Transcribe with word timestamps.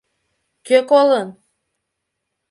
—Кӧ 0.67 0.77
колын? 0.89 1.29